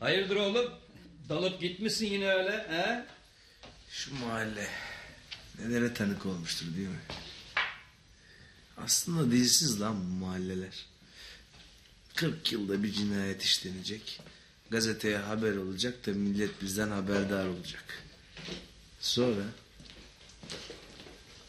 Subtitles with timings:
[0.00, 0.72] Hayırdır oğlum?
[1.28, 3.06] Dalıp gitmişsin yine öyle he?
[3.90, 4.68] Şu mahalle
[5.58, 7.00] nelere tanık olmuştur değil mi?
[8.76, 10.86] Aslında dilsiz lan bu mahalleler.
[12.14, 14.20] 40 yılda bir cinayet işlenecek.
[14.70, 18.02] Gazeteye haber olacak da millet bizden haberdar olacak.
[19.00, 19.42] Sonra